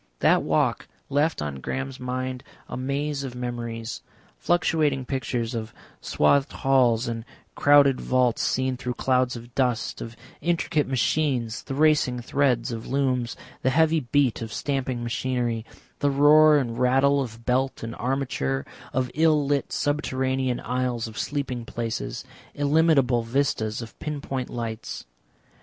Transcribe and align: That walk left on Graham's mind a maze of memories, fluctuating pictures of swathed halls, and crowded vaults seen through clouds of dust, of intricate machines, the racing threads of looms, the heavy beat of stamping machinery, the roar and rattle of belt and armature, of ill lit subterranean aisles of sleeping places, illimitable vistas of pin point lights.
That 0.21 0.41
walk 0.41 0.87
left 1.09 1.43
on 1.43 1.59
Graham's 1.59 1.99
mind 1.99 2.43
a 2.67 2.75
maze 2.75 3.23
of 3.23 3.35
memories, 3.35 4.01
fluctuating 4.39 5.05
pictures 5.05 5.53
of 5.53 5.75
swathed 6.01 6.51
halls, 6.51 7.07
and 7.07 7.23
crowded 7.53 8.01
vaults 8.01 8.41
seen 8.41 8.77
through 8.77 8.95
clouds 8.95 9.35
of 9.35 9.53
dust, 9.53 10.01
of 10.01 10.15
intricate 10.41 10.87
machines, 10.87 11.61
the 11.61 11.75
racing 11.75 12.19
threads 12.19 12.71
of 12.71 12.87
looms, 12.87 13.35
the 13.61 13.69
heavy 13.69 13.99
beat 13.99 14.41
of 14.41 14.51
stamping 14.51 15.03
machinery, 15.03 15.67
the 15.99 16.09
roar 16.09 16.57
and 16.57 16.79
rattle 16.79 17.21
of 17.21 17.45
belt 17.45 17.83
and 17.83 17.93
armature, 17.97 18.65
of 18.93 19.11
ill 19.13 19.45
lit 19.45 19.71
subterranean 19.71 20.59
aisles 20.61 21.07
of 21.07 21.19
sleeping 21.19 21.63
places, 21.63 22.25
illimitable 22.55 23.21
vistas 23.21 23.83
of 23.83 23.99
pin 23.99 24.19
point 24.19 24.49
lights. 24.49 25.05